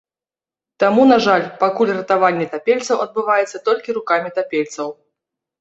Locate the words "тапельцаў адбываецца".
2.55-3.57